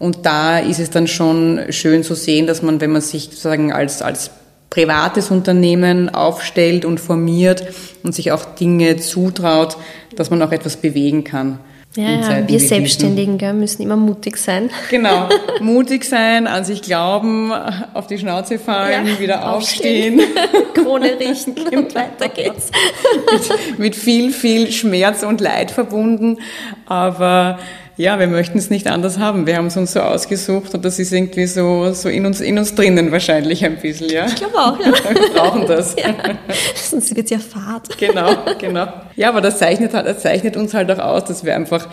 [0.00, 3.72] Und da ist es dann schon schön zu sehen, dass man, wenn man sich sozusagen
[3.72, 4.30] als, als
[4.74, 7.62] privates Unternehmen aufstellt und formiert
[8.02, 9.76] und sich auch Dinge zutraut,
[10.16, 11.60] dass man auch etwas bewegen kann.
[11.96, 14.68] Ja, ja wir Selbstständigen gell, müssen immer mutig sein.
[14.90, 15.28] Genau,
[15.60, 20.18] mutig sein, an sich glauben, auf die Schnauze fallen, ja, wieder aufstehen.
[20.18, 20.64] aufstehen.
[20.74, 21.70] Krone riechen genau.
[21.82, 22.72] und weiter geht's.
[23.30, 26.38] mit, mit viel, viel Schmerz und Leid verbunden,
[26.86, 27.60] aber
[27.96, 29.46] ja, wir möchten es nicht anders haben.
[29.46, 32.58] Wir haben es uns so ausgesucht und das ist irgendwie so, so in, uns, in
[32.58, 34.10] uns drinnen wahrscheinlich ein bisschen.
[34.10, 34.26] Ja?
[34.26, 34.86] Ich glaube auch, ja.
[35.14, 35.94] wir brauchen das.
[35.96, 36.14] Ja.
[36.74, 37.96] Sonst wird es ja fad.
[37.98, 38.88] Genau, genau.
[39.14, 41.88] Ja, aber das zeichnet, halt, das zeichnet uns halt auch aus, dass wir einfach,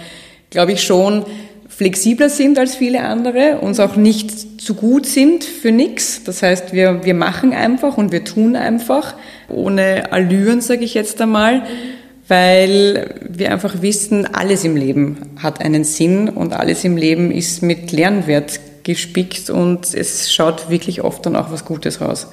[0.50, 1.24] glaube ich, schon
[1.68, 6.24] flexibler sind als viele andere, uns auch nicht zu gut sind für nichts.
[6.24, 9.14] Das heißt, wir, wir machen einfach und wir tun einfach,
[9.50, 11.60] ohne Allüren, sage ich jetzt einmal.
[11.60, 12.01] Mhm
[12.32, 17.62] weil wir einfach wissen, alles im Leben hat einen Sinn und alles im Leben ist
[17.62, 22.28] mit Lernwert gespickt und es schaut wirklich oft dann auch was Gutes raus.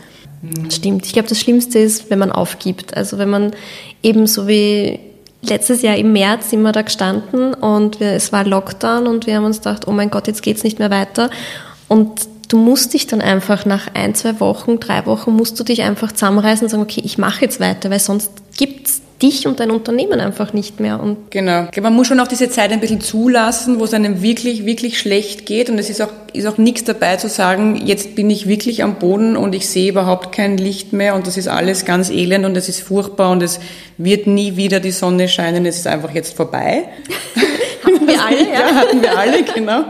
[0.70, 1.04] Stimmt.
[1.04, 2.96] Ich glaube, das Schlimmste ist, wenn man aufgibt.
[2.96, 3.50] Also wenn man
[4.00, 5.00] eben so wie
[5.42, 9.34] letztes Jahr im März sind wir da gestanden und wir, es war Lockdown und wir
[9.34, 11.28] haben uns gedacht, oh mein Gott, jetzt geht's nicht mehr weiter.
[11.88, 15.82] Und du musst dich dann einfach nach ein, zwei Wochen, drei Wochen musst du dich
[15.82, 19.70] einfach zusammenreißen und sagen, okay, ich mache jetzt weiter, weil sonst gibt's dich und dein
[19.70, 21.00] Unternehmen einfach nicht mehr.
[21.00, 21.68] Und genau.
[21.80, 25.46] Man muss schon auch diese Zeit ein bisschen zulassen, wo es einem wirklich, wirklich schlecht
[25.46, 25.70] geht.
[25.70, 28.96] Und es ist auch, ist auch nichts dabei zu sagen, jetzt bin ich wirklich am
[28.96, 32.56] Boden und ich sehe überhaupt kein Licht mehr und das ist alles ganz elend und
[32.56, 33.60] es ist furchtbar und es
[33.96, 36.84] wird nie wieder die Sonne scheinen, es ist einfach jetzt vorbei.
[37.84, 38.60] hatten wir alle, ja.
[38.60, 39.84] ja hatten wir alle, genau.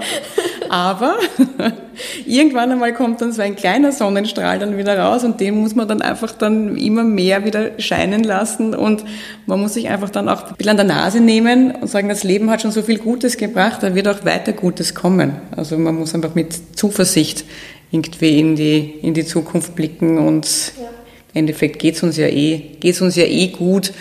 [0.71, 1.17] Aber
[2.27, 5.89] irgendwann einmal kommt dann so ein kleiner Sonnenstrahl dann wieder raus und den muss man
[5.89, 9.05] dann einfach dann immer mehr wieder scheinen lassen und
[9.47, 12.25] man muss sich einfach dann auch ein bisschen an der Nase nehmen und sagen, das
[12.25, 15.37] Leben hat schon so viel Gutes gebracht, da wird auch weiter Gutes kommen.
[15.57, 17.45] Also man muss einfach mit Zuversicht
[17.91, 20.47] irgendwie in die, in die Zukunft blicken und
[20.79, 20.85] ja.
[21.35, 23.93] im Endeffekt geht's uns ja eh, geht's uns ja eh gut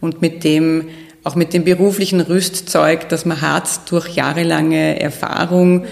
[0.00, 0.88] und mit dem
[1.24, 5.84] auch mit dem beruflichen Rüstzeug, das man hat durch jahrelange Erfahrung,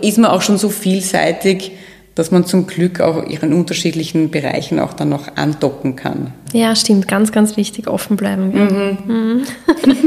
[0.00, 1.72] ist man auch schon so vielseitig,
[2.14, 6.32] dass man zum Glück auch in unterschiedlichen Bereichen auch dann noch andocken kann.
[6.54, 8.56] Ja, stimmt, ganz, ganz wichtig, offen bleiben.
[8.56, 8.98] Ja, mhm.
[9.06, 9.42] Mhm.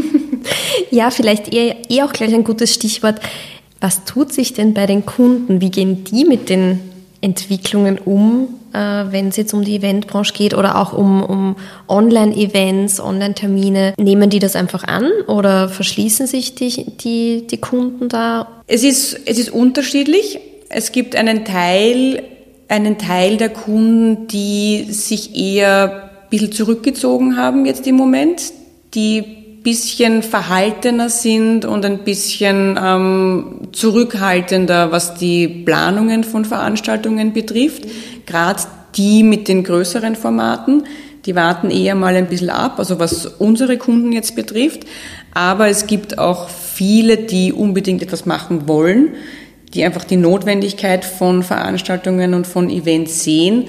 [0.89, 3.21] ja vielleicht eher, eher auch gleich ein gutes Stichwort.
[3.79, 5.61] Was tut sich denn bei den Kunden?
[5.61, 6.79] Wie gehen die mit den
[7.21, 11.55] Entwicklungen um, äh, wenn es jetzt um die Eventbranche geht oder auch um, um
[11.87, 13.93] Online-Events, Online-Termine.
[13.97, 18.47] Nehmen die das einfach an oder verschließen sich die, die, die Kunden da?
[18.67, 20.39] Es ist, es ist unterschiedlich.
[20.69, 22.23] Es gibt einen Teil,
[22.67, 28.53] einen Teil der Kunden, die sich eher ein bisschen zurückgezogen haben jetzt im Moment,
[28.93, 37.83] die bisschen verhaltener sind und ein bisschen ähm, zurückhaltender, was die Planungen von Veranstaltungen betrifft.
[38.25, 38.63] Gerade
[38.95, 40.83] die mit den größeren Formaten,
[41.25, 44.85] die warten eher mal ein bisschen ab, also was unsere Kunden jetzt betrifft.
[45.33, 49.09] Aber es gibt auch viele, die unbedingt etwas machen wollen,
[49.73, 53.65] die einfach die Notwendigkeit von Veranstaltungen und von Events sehen,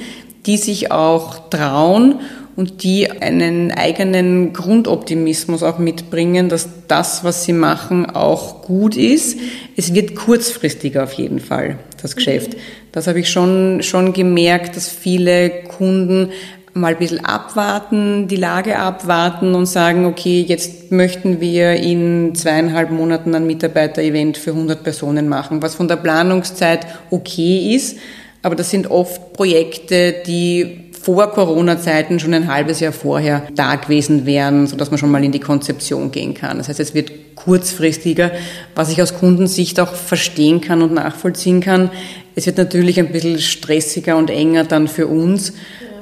[0.46, 2.20] die sich auch trauen
[2.56, 9.38] und die einen eigenen Grundoptimismus auch mitbringen, dass das, was sie machen, auch gut ist.
[9.76, 12.56] Es wird kurzfristiger auf jeden Fall, das Geschäft.
[12.92, 16.30] Das habe ich schon, schon gemerkt, dass viele Kunden
[16.74, 22.90] mal ein bisschen abwarten, die Lage abwarten und sagen, okay, jetzt möchten wir in zweieinhalb
[22.90, 27.98] Monaten ein Mitarbeiter-Event für 100 Personen machen, was von der Planungszeit okay ist.
[28.42, 34.26] Aber das sind oft Projekte, die vor Corona-Zeiten schon ein halbes Jahr vorher da gewesen
[34.26, 36.58] wären, sodass man schon mal in die Konzeption gehen kann.
[36.58, 38.30] Das heißt, es wird kurzfristiger,
[38.74, 41.90] was ich aus Kundensicht auch verstehen kann und nachvollziehen kann.
[42.34, 45.54] Es wird natürlich ein bisschen stressiger und enger dann für uns,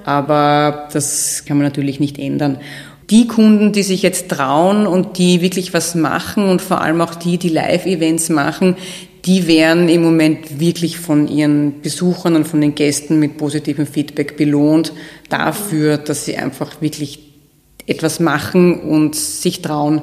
[0.04, 2.58] aber das kann man natürlich nicht ändern
[3.10, 7.14] die Kunden, die sich jetzt trauen und die wirklich was machen und vor allem auch
[7.14, 8.76] die, die Live-Events machen,
[9.24, 14.36] die werden im Moment wirklich von ihren Besuchern und von den Gästen mit positivem Feedback
[14.36, 14.92] belohnt
[15.28, 17.20] dafür, dass sie einfach wirklich
[17.86, 20.02] etwas machen und sich trauen.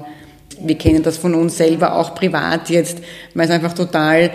[0.59, 2.99] Wir kennen das von uns selber auch privat jetzt,
[3.33, 4.31] weil es einfach total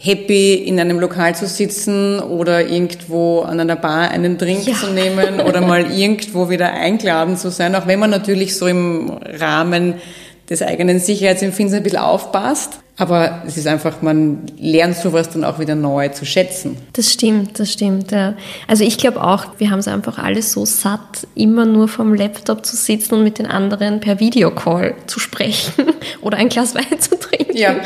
[0.00, 4.74] happy in einem Lokal zu sitzen oder irgendwo an einer Bar einen Drink ja.
[4.74, 9.10] zu nehmen oder mal irgendwo wieder eingeladen zu sein, auch wenn man natürlich so im
[9.10, 9.94] Rahmen
[10.48, 12.78] des eigenen Sicherheitsempfindens ein bisschen aufpasst.
[12.98, 16.76] Aber es ist einfach, man lernt sowas dann auch wieder neu zu schätzen.
[16.94, 18.10] Das stimmt, das stimmt.
[18.10, 18.34] Ja.
[18.66, 22.66] Also ich glaube auch, wir haben es einfach alle so satt, immer nur vom Laptop
[22.66, 25.84] zu sitzen und mit den anderen per Videocall zu sprechen
[26.22, 27.56] oder ein Glas Wein zu trinken.
[27.56, 27.76] Ja.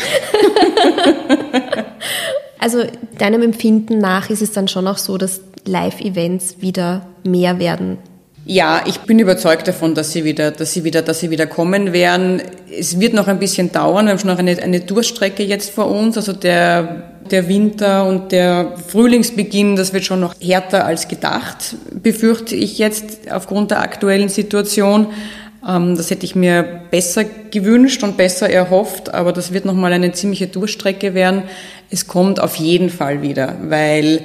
[2.58, 2.84] also
[3.18, 7.98] deinem Empfinden nach ist es dann schon auch so, dass Live-Events wieder mehr werden
[8.44, 11.92] ja, ich bin überzeugt davon, dass sie wieder, dass sie wieder, dass sie wieder kommen
[11.92, 12.42] werden.
[12.76, 14.06] Es wird noch ein bisschen dauern.
[14.06, 16.16] Wir haben schon noch eine, eine Durststrecke jetzt vor uns.
[16.16, 22.56] Also der, der Winter und der Frühlingsbeginn, das wird schon noch härter als gedacht, befürchte
[22.56, 25.06] ich jetzt aufgrund der aktuellen Situation.
[25.66, 30.12] Ähm, das hätte ich mir besser gewünscht und besser erhofft, aber das wird nochmal eine
[30.12, 31.44] ziemliche Durststrecke werden.
[31.90, 34.24] Es kommt auf jeden Fall wieder, weil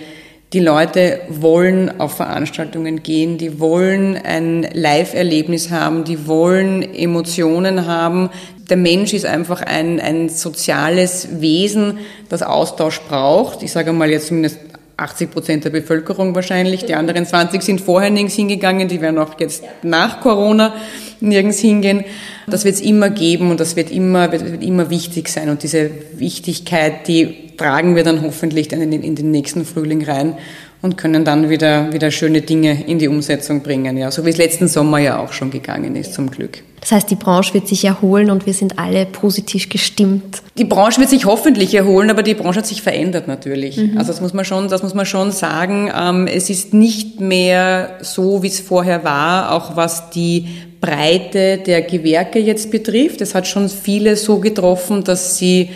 [0.54, 8.30] die Leute wollen auf Veranstaltungen gehen, die wollen ein Live-Erlebnis haben, die wollen Emotionen haben.
[8.70, 13.62] Der Mensch ist einfach ein, ein soziales Wesen, das Austausch braucht.
[13.62, 14.60] Ich sage mal jetzt zumindest
[14.98, 16.86] 80 Prozent der Bevölkerung wahrscheinlich.
[16.86, 20.74] Die anderen 20 sind vorher nirgends hingegangen, die werden auch jetzt nach Corona
[21.20, 22.04] nirgends hingehen.
[22.48, 25.50] Das wird es immer geben und das wird immer, wird immer wichtig sein.
[25.50, 30.04] Und diese Wichtigkeit, die tragen wir dann hoffentlich dann in den, in den nächsten Frühling
[30.04, 30.38] rein
[30.82, 33.98] und können dann wieder, wieder schöne Dinge in die Umsetzung bringen.
[33.98, 36.63] Ja, so wie es letzten Sommer ja auch schon gegangen ist, zum Glück.
[36.80, 40.44] Das heißt, die Branche wird sich erholen und wir sind alle positiv gestimmt.
[40.58, 43.78] Die Branche wird sich hoffentlich erholen, aber die Branche hat sich verändert natürlich.
[43.78, 43.98] Mhm.
[43.98, 45.92] Also das muss man schon, das muss man schon sagen.
[45.94, 50.48] Ähm, es ist nicht mehr so, wie es vorher war, auch was die
[50.80, 53.22] Breite der Gewerke jetzt betrifft.
[53.22, 55.70] Es hat schon viele so getroffen, dass sie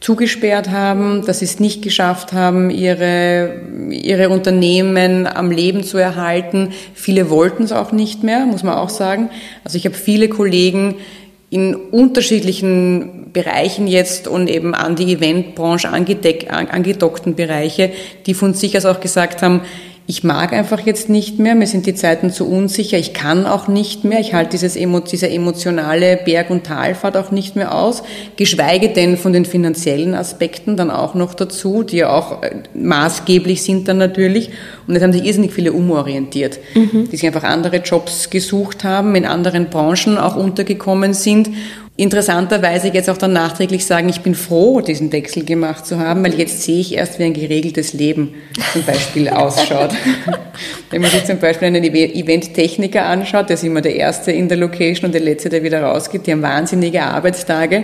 [0.00, 6.70] zugesperrt haben, dass sie es nicht geschafft haben, ihre, ihre Unternehmen am Leben zu erhalten.
[6.94, 9.30] Viele wollten es auch nicht mehr, muss man auch sagen.
[9.64, 10.96] Also ich habe viele Kollegen
[11.50, 17.90] in unterschiedlichen Bereichen jetzt und eben an die Eventbranche angedockten Bereiche,
[18.26, 19.62] die von sich aus auch gesagt haben,
[20.10, 23.68] ich mag einfach jetzt nicht mehr, mir sind die Zeiten zu unsicher, ich kann auch
[23.68, 28.02] nicht mehr, ich halte dieses, diese emotionale Berg- und Talfahrt auch nicht mehr aus,
[28.36, 33.62] geschweige denn von den finanziellen Aspekten dann auch noch dazu, die ja auch äh, maßgeblich
[33.62, 34.48] sind dann natürlich.
[34.86, 37.10] Und es haben sich irrsinnig viele umorientiert, mhm.
[37.12, 41.50] die sich einfach andere Jobs gesucht haben, in anderen Branchen auch untergekommen sind
[41.98, 46.34] interessanterweise jetzt auch dann nachträglich sagen, ich bin froh, diesen Wechsel gemacht zu haben, weil
[46.34, 48.34] jetzt sehe ich erst, wie ein geregeltes Leben
[48.72, 49.90] zum Beispiel ausschaut.
[50.90, 54.58] Wenn man sich zum Beispiel einen Event-Techniker anschaut, der ist immer der Erste in der
[54.58, 57.82] Location und der Letzte, der wieder rausgeht, die haben wahnsinnige Arbeitstage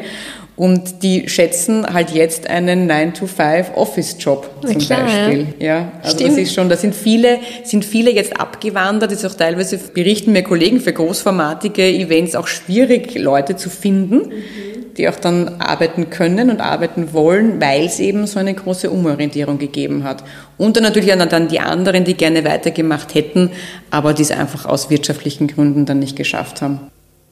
[0.57, 5.47] und die schätzen halt jetzt einen 9-to-5-Office-Job zum klar, Beispiel.
[5.59, 6.31] Ja, ja also Stimmt.
[6.31, 9.11] das ist schon, da sind viele, sind viele jetzt abgewandert.
[9.11, 14.29] Das ist auch teilweise berichten mir Kollegen für großformatige Events auch schwierig, Leute zu finden,
[14.29, 14.95] mhm.
[14.97, 19.59] die auch dann arbeiten können und arbeiten wollen, weil es eben so eine große Umorientierung
[19.59, 20.23] gegeben hat.
[20.57, 23.51] Und dann natürlich dann die anderen, die gerne weitergemacht hätten,
[23.91, 26.79] aber die es einfach aus wirtschaftlichen Gründen dann nicht geschafft haben.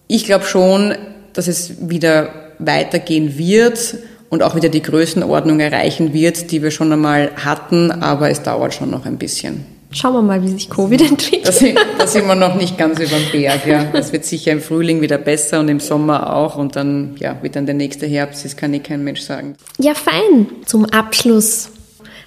[0.09, 0.97] Ich glaube schon,
[1.35, 3.97] dass es wieder weitergehen wird
[4.31, 8.75] und auch wieder die Größenordnung erreichen wird, die wir schon einmal hatten, aber es dauert
[8.75, 9.67] schon noch ein bisschen.
[9.95, 11.47] Schauen wir mal, wie sich Covid entwickelt.
[11.47, 13.67] Da sind, da sind wir noch nicht ganz über dem Berg.
[13.67, 13.85] Ja.
[13.93, 16.57] Das wird sicher im Frühling wieder besser und im Sommer auch.
[16.57, 19.55] Und dann ja, wird dann der nächste Herbst, das kann eh kein Mensch sagen.
[19.79, 20.47] Ja, fein.
[20.65, 21.69] Zum Abschluss.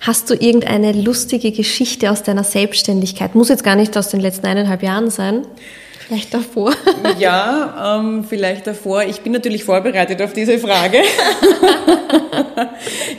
[0.02, 3.34] Hast du irgendeine lustige Geschichte aus deiner Selbstständigkeit?
[3.34, 5.42] Muss jetzt gar nicht aus den letzten eineinhalb Jahren sein.
[6.08, 6.74] Vielleicht davor?
[7.20, 9.04] Ja, ähm, vielleicht davor.
[9.04, 10.98] Ich bin natürlich vorbereitet auf diese Frage.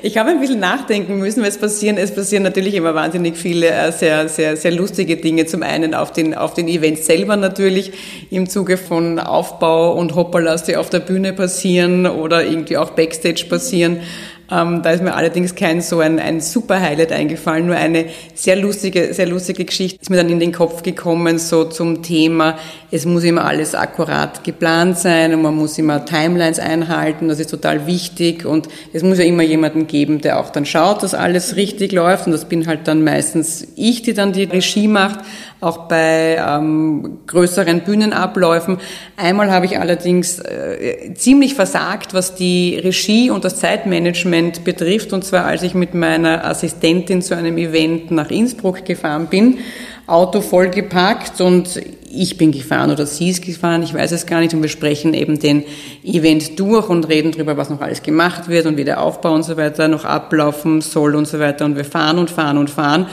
[0.02, 3.68] ich habe ein bisschen nachdenken müssen, weil es passieren, es passieren natürlich immer wahnsinnig viele
[3.68, 5.46] äh, sehr, sehr, sehr lustige Dinge.
[5.46, 7.92] Zum einen auf den, auf den Events selber natürlich,
[8.30, 13.46] im Zuge von Aufbau und Hoppalas, die auf der Bühne passieren oder irgendwie auch Backstage
[13.48, 14.00] passieren.
[14.50, 18.56] Ähm, da ist mir allerdings kein so ein, ein super Highlight eingefallen, nur eine sehr
[18.56, 22.58] lustige, sehr lustige Geschichte ist mir dann in den Kopf gekommen, so zum Thema,
[22.90, 27.50] es muss immer alles akkurat geplant sein und man muss immer Timelines einhalten, das ist
[27.50, 31.56] total wichtig und es muss ja immer jemanden geben, der auch dann schaut, dass alles
[31.56, 35.20] richtig läuft und das bin halt dann meistens ich, die dann die Regie macht,
[35.60, 38.78] auch bei ähm, größeren Bühnenabläufen.
[39.16, 45.24] Einmal habe ich allerdings äh, ziemlich versagt, was die Regie und das Zeitmanagement betrifft, und
[45.24, 49.58] zwar als ich mit meiner Assistentin zu einem Event nach Innsbruck gefahren bin.
[50.06, 51.80] Auto voll gepackt und
[52.16, 54.54] ich bin gefahren oder sie ist gefahren, ich weiß es gar nicht.
[54.54, 55.64] Und wir sprechen eben den
[56.04, 59.42] Event durch und reden darüber, was noch alles gemacht wird und wie der Aufbau und
[59.42, 61.64] so weiter noch ablaufen soll und so weiter.
[61.64, 63.06] Und wir fahren und fahren und fahren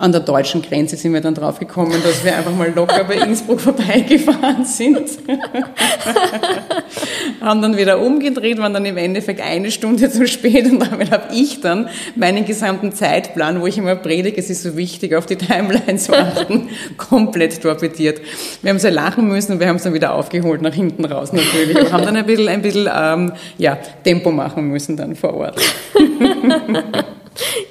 [0.00, 3.16] an der deutschen Grenze sind wir dann drauf gekommen, dass wir einfach mal locker bei
[3.16, 5.10] Innsbruck vorbeigefahren sind.
[7.42, 11.34] haben dann wieder umgedreht, waren dann im Endeffekt eine Stunde zu spät und damit habe
[11.34, 15.36] ich dann meinen gesamten Zeitplan, wo ich immer predige, es ist so wichtig, auf die
[15.36, 18.22] Timelines zu achten, komplett torpediert.
[18.62, 21.34] Wir haben sehr lachen müssen und wir haben es dann wieder aufgeholt nach hinten raus
[21.34, 21.76] natürlich.
[21.76, 25.60] Wir haben dann ein bisschen, ein bisschen ähm, ja, Tempo machen müssen dann vor Ort.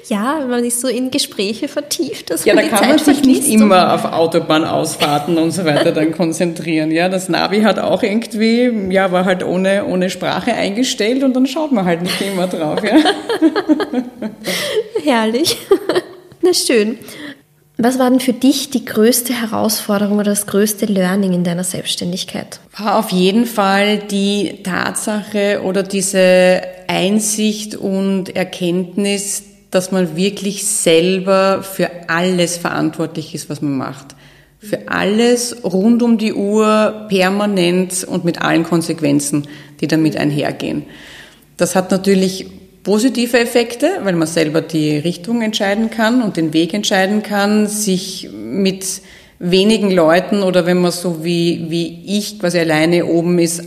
[0.08, 2.30] Ja, man ist so in Gespräche vertieft.
[2.30, 5.92] Dass ja, man da kann Zeit man sich nicht immer auf Autobahnausfahrten und so weiter
[5.92, 6.90] dann konzentrieren.
[6.90, 11.46] Ja, das Navi hat auch irgendwie, ja, war halt ohne, ohne Sprache eingestellt und dann
[11.46, 12.82] schaut man halt nicht immer drauf.
[12.82, 12.96] Ja.
[15.04, 15.56] Herrlich.
[16.42, 16.98] Na schön.
[17.82, 22.60] Was war denn für dich die größte Herausforderung oder das größte Learning in deiner Selbstständigkeit?
[22.76, 31.62] War auf jeden Fall die Tatsache oder diese Einsicht und Erkenntnis, dass man wirklich selber
[31.62, 34.16] für alles verantwortlich ist, was man macht.
[34.58, 39.46] Für alles rund um die Uhr, permanent und mit allen Konsequenzen,
[39.80, 40.84] die damit einhergehen.
[41.56, 42.46] Das hat natürlich
[42.82, 48.28] positive Effekte, weil man selber die Richtung entscheiden kann und den Weg entscheiden kann, sich
[48.32, 48.84] mit
[49.38, 53.62] wenigen Leuten oder wenn man so wie, wie ich quasi alleine oben ist,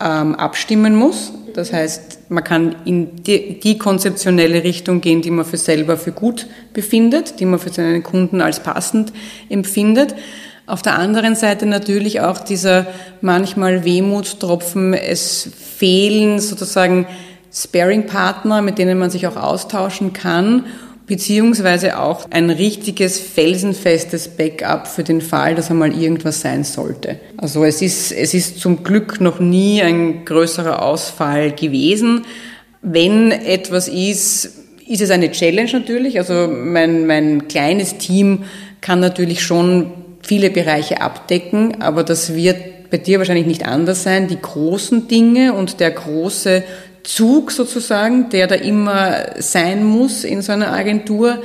[0.00, 1.32] ähm, abstimmen muss.
[1.54, 6.12] Das heißt, man kann in die, die, konzeptionelle Richtung gehen, die man für selber für
[6.12, 9.12] gut befindet, die man für seinen Kunden als passend
[9.48, 10.14] empfindet.
[10.66, 12.86] Auf der anderen Seite natürlich auch dieser
[13.22, 17.06] manchmal Wehmutstropfen, es fehlen sozusagen
[17.52, 20.64] Sparing-Partner, mit denen man sich auch austauschen kann
[21.06, 27.20] beziehungsweise auch ein richtiges felsenfestes Backup für den Fall, dass einmal irgendwas sein sollte.
[27.36, 32.24] Also es ist, es ist zum Glück noch nie ein größerer Ausfall gewesen.
[32.82, 34.50] Wenn etwas ist,
[34.86, 36.18] ist es eine Challenge natürlich.
[36.18, 38.44] Also mein, mein kleines Team
[38.80, 39.92] kann natürlich schon
[40.22, 44.28] viele Bereiche abdecken, aber das wird bei dir wahrscheinlich nicht anders sein.
[44.28, 46.62] Die großen Dinge und der große
[47.06, 51.40] Zug sozusagen, der da immer sein muss in so einer Agentur,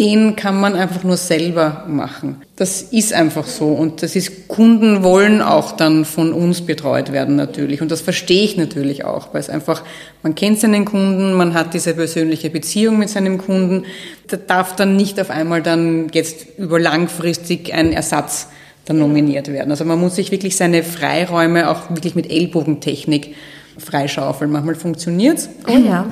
[0.00, 2.42] den kann man einfach nur selber machen.
[2.56, 7.36] Das ist einfach so und das ist, Kunden wollen auch dann von uns betreut werden
[7.36, 9.84] natürlich und das verstehe ich natürlich auch, weil es einfach,
[10.24, 13.84] man kennt seinen Kunden, man hat diese persönliche Beziehung mit seinem Kunden,
[14.26, 18.48] da darf dann nicht auf einmal dann jetzt über langfristig ein Ersatz
[18.86, 19.70] dann nominiert werden.
[19.70, 23.36] Also man muss sich wirklich seine Freiräume auch wirklich mit Ellbogentechnik
[23.78, 24.50] freischaufeln.
[24.50, 25.48] Manchmal funktioniert's.
[25.68, 26.06] Oh ja.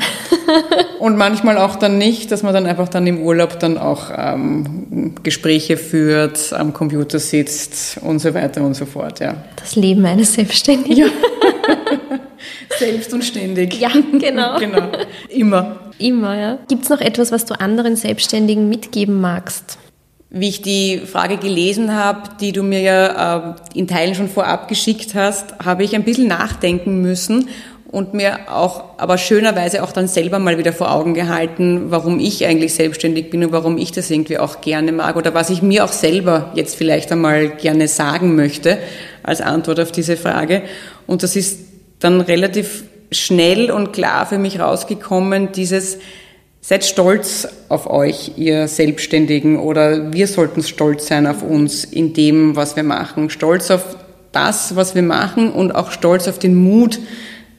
[0.98, 5.14] und manchmal auch dann nicht, dass man dann einfach dann im Urlaub dann auch ähm,
[5.22, 9.20] Gespräche führt, am Computer sitzt und so weiter und so fort.
[9.20, 9.36] Ja.
[9.56, 10.96] Das Leben eines Selbstständigen.
[10.96, 11.06] Ja.
[12.78, 13.80] Selbst und ständig.
[13.80, 14.58] Ja, genau.
[14.58, 14.88] genau.
[15.28, 15.76] Immer.
[15.98, 16.58] Immer, ja.
[16.68, 19.78] Gibt es noch etwas, was du anderen Selbstständigen mitgeben magst?
[20.34, 24.66] Wie ich die Frage gelesen habe, die du mir ja äh, in Teilen schon vorab
[24.66, 27.50] geschickt hast, habe ich ein bisschen nachdenken müssen
[27.92, 32.46] und mir auch, aber schönerweise auch dann selber mal wieder vor Augen gehalten, warum ich
[32.46, 35.84] eigentlich selbstständig bin und warum ich das irgendwie auch gerne mag oder was ich mir
[35.84, 38.78] auch selber jetzt vielleicht einmal gerne sagen möchte
[39.22, 40.62] als Antwort auf diese Frage.
[41.06, 41.60] Und das ist
[42.00, 45.98] dann relativ schnell und klar für mich rausgekommen, dieses,
[46.64, 52.54] Seid stolz auf euch, ihr Selbstständigen, oder wir sollten stolz sein auf uns in dem,
[52.54, 53.30] was wir machen.
[53.30, 53.96] Stolz auf
[54.30, 57.00] das, was wir machen und auch stolz auf den Mut,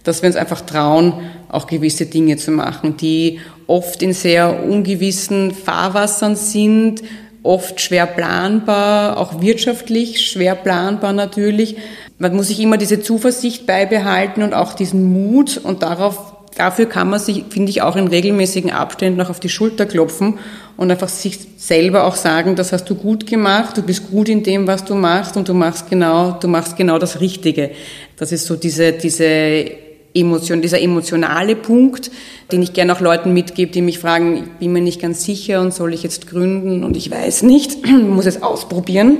[0.06, 1.16] dass wir uns einfach trauen,
[1.50, 7.04] auch gewisse Dinge zu machen, die oft in sehr ungewissen Fahrwassern sind,
[7.44, 11.76] oft schwer planbar, auch wirtschaftlich schwer planbar natürlich.
[12.20, 17.10] Man muss sich immer diese Zuversicht beibehalten und auch diesen Mut und darauf dafür kann
[17.10, 20.40] man sich, finde ich, auch in regelmäßigen Abständen auch auf die Schulter klopfen
[20.78, 24.44] und einfach sich selber auch sagen, das hast du gut gemacht, du bist gut in
[24.44, 27.72] dem, was du machst und du machst genau, du machst genau das Richtige.
[28.18, 29.66] Das ist so diese, diese
[30.14, 32.12] Emotion, dieser emotionale Punkt,
[32.52, 35.62] den ich gerne auch Leuten mitgebe, die mich fragen, ich bin mir nicht ganz sicher
[35.62, 39.18] und soll ich jetzt gründen und ich weiß nicht, man muss es ausprobieren.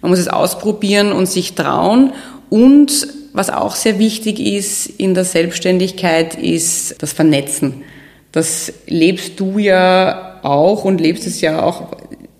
[0.00, 2.12] Man muss es ausprobieren und sich trauen
[2.50, 7.82] und was auch sehr wichtig ist in der Selbstständigkeit, ist das Vernetzen.
[8.32, 11.96] Das lebst du ja auch und lebst es ja auch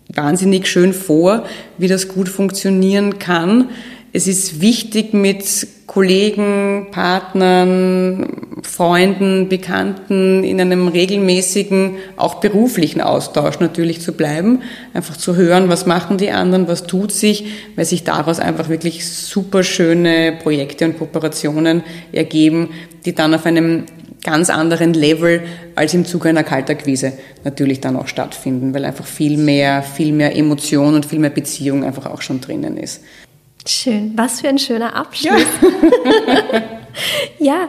[0.09, 1.45] wahnsinnig schön vor,
[1.77, 3.71] wie das gut funktionieren kann.
[4.13, 5.45] Es ist wichtig, mit
[5.87, 8.27] Kollegen, Partnern,
[8.63, 14.63] Freunden, Bekannten in einem regelmäßigen, auch beruflichen Austausch natürlich zu bleiben.
[14.95, 17.47] Einfach zu hören, was machen die anderen, was tut sich,
[17.77, 21.83] weil sich daraus einfach wirklich super schöne Projekte und Kooperationen
[22.13, 22.71] ergeben,
[23.05, 23.85] die dann auf einem
[24.25, 25.43] ganz anderen Level
[25.75, 27.13] als im Zuge einer Kaltakquise
[27.45, 31.85] natürlich dann auch stattfinden, weil einfach viel mehr, viel mehr Emotion und viel mehr Beziehung
[31.85, 33.03] einfach auch schon drinnen ist.
[33.69, 34.13] Schön.
[34.17, 35.43] Was für ein schöner Abschluss.
[37.39, 37.69] Ja,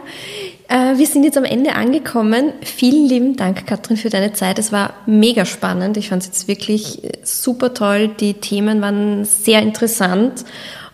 [0.68, 2.54] ja äh, wir sind jetzt am Ende angekommen.
[2.62, 4.58] Vielen lieben Dank, Katrin, für deine Zeit.
[4.58, 5.98] Es war mega spannend.
[5.98, 8.08] Ich fand es jetzt wirklich äh, super toll.
[8.08, 10.44] Die Themen waren sehr interessant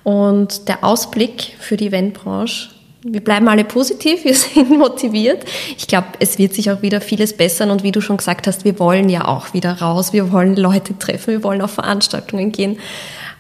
[0.03, 2.71] und der Ausblick für die Eventbranche
[3.09, 5.45] wir bleiben alle positiv, wir sind motiviert.
[5.79, 8.65] Ich glaube, es wird sich auch wieder vieles bessern und wie du schon gesagt hast,
[8.65, 12.79] wir wollen ja auch wieder raus, wir wollen Leute treffen, wir wollen auf Veranstaltungen gehen.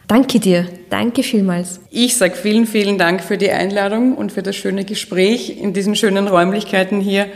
[0.09, 0.67] Danke dir.
[0.89, 1.81] Danke vielmals.
[1.91, 5.97] Ich sage vielen, vielen Dank für die Einladung und für das schöne Gespräch in diesen
[5.97, 7.27] schönen Räumlichkeiten hier.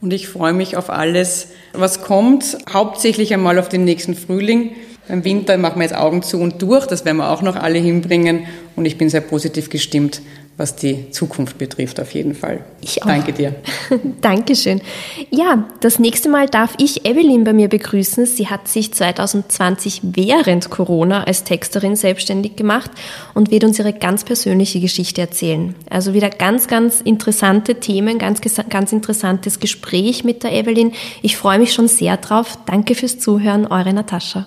[0.00, 2.56] Und ich freue mich auf alles, was kommt.
[2.72, 4.72] Hauptsächlich einmal auf den nächsten Frühling.
[5.08, 6.86] Im Winter machen wir jetzt Augen zu und durch.
[6.86, 8.46] Das werden wir auch noch alle hinbringen.
[8.76, 10.22] Und ich bin sehr positiv gestimmt
[10.60, 12.62] was die Zukunft betrifft, auf jeden Fall.
[12.82, 13.06] Ich auch.
[13.06, 13.54] Danke dir.
[14.20, 14.82] Dankeschön.
[15.30, 18.26] Ja, das nächste Mal darf ich Evelyn bei mir begrüßen.
[18.26, 22.90] Sie hat sich 2020 während Corona als Texterin selbstständig gemacht
[23.32, 25.74] und wird uns ihre ganz persönliche Geschichte erzählen.
[25.88, 30.92] Also wieder ganz, ganz interessante Themen, ganz, ganz interessantes Gespräch mit der Evelyn.
[31.22, 32.58] Ich freue mich schon sehr drauf.
[32.66, 34.46] Danke fürs Zuhören, eure Natascha.